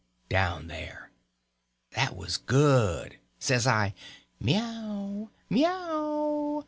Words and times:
_"down 0.29 0.65
there. 0.65 1.11
That 1.91 2.15
was 2.15 2.37
good! 2.37 3.19
Says 3.37 3.67
I, 3.67 3.93
"_me 4.43 4.53
yow! 4.53 5.29
me 5.47 5.61
yow! 5.61 6.59